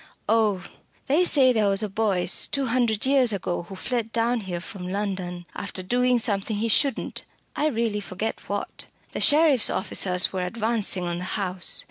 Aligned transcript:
"Oh! 0.27 0.65
they 1.05 1.23
say 1.23 1.53
there 1.53 1.69
was 1.69 1.83
a 1.83 1.87
Boyce 1.87 2.47
two 2.47 2.65
hundred 2.65 3.05
years 3.05 3.31
ago 3.31 3.67
who 3.69 3.75
fled 3.75 4.11
down 4.11 4.39
here 4.39 4.59
from 4.59 4.87
London 4.87 5.45
after 5.53 5.83
doing 5.83 6.17
something 6.17 6.55
he 6.55 6.69
shouldn't 6.69 7.23
I 7.55 7.67
really 7.67 7.99
forget 7.99 8.49
what. 8.49 8.87
The 9.11 9.21
sheriff's 9.21 9.69
officers 9.69 10.33
were 10.33 10.43
advancing 10.43 11.03
on 11.03 11.19
the 11.19 11.23
house. 11.37 11.79